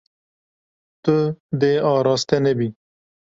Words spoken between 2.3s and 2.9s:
nebî.